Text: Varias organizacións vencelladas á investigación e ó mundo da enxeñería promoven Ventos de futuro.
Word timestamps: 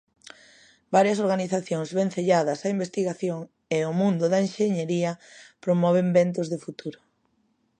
Varias 0.95 1.19
organizacións 1.25 1.89
vencelladas 1.99 2.59
á 2.65 2.67
investigación 2.75 3.39
e 3.75 3.77
ó 3.89 3.91
mundo 4.01 4.25
da 4.29 4.41
enxeñería 4.45 5.11
promoven 5.65 6.07
Ventos 6.17 6.47
de 6.49 6.57
futuro. 6.65 6.99